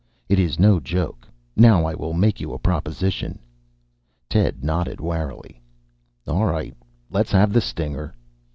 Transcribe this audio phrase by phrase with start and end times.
[0.29, 1.27] "It is no joke.
[1.55, 3.37] Now I will make you a proposition."
[4.29, 5.61] Ted nodded warily.
[6.27, 6.73] "All right,
[7.11, 8.15] let's have the stinger."